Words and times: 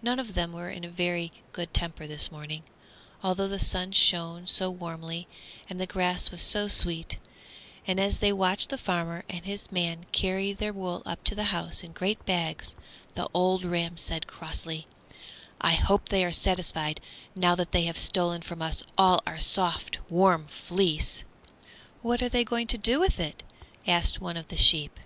None 0.00 0.18
of 0.18 0.32
them 0.32 0.54
were 0.54 0.70
in 0.70 0.84
a 0.84 0.88
very 0.88 1.30
good 1.52 1.74
temper 1.74 2.06
this 2.06 2.32
morning, 2.32 2.62
although 3.22 3.46
the 3.46 3.58
sun 3.58 3.92
shone 3.92 4.46
so 4.46 4.70
warmly 4.70 5.28
and 5.68 5.78
the 5.78 5.86
grass 5.86 6.30
was 6.30 6.40
so 6.40 6.66
sweet, 6.66 7.18
and 7.86 8.00
as 8.00 8.16
they 8.24 8.32
watched 8.32 8.70
the 8.70 8.78
farmer 8.78 9.22
and 9.28 9.44
his 9.44 9.70
man 9.70 10.06
carry 10.12 10.54
their 10.54 10.72
wool 10.72 11.02
up 11.04 11.22
to 11.24 11.34
the 11.34 11.44
house 11.52 11.82
in 11.84 11.92
great 11.92 12.24
bags, 12.24 12.74
the 13.14 13.28
old 13.34 13.66
ram 13.66 13.98
said, 13.98 14.26
crossly, 14.26 14.86
"I 15.60 15.72
hope 15.72 16.08
they 16.08 16.24
are 16.24 16.30
satisfied, 16.32 16.98
now 17.34 17.54
that 17.56 17.72
they 17.72 17.82
have 17.84 17.98
stolen 17.98 18.40
from 18.40 18.62
us 18.62 18.82
all 18.96 19.20
our 19.26 19.38
soft, 19.38 19.98
warm 20.08 20.46
fleece." 20.48 21.22
"What 22.00 22.22
are 22.22 22.30
they 22.30 22.44
going 22.44 22.66
to 22.68 22.78
do 22.78 22.98
with 22.98 23.20
it?" 23.20 23.42
asked 23.86 24.22
one 24.22 24.38
of 24.38 24.48
the 24.48 24.56
sheep. 24.56 24.98